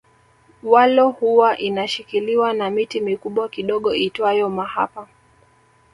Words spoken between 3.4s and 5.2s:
kidogo iitwayo mahapa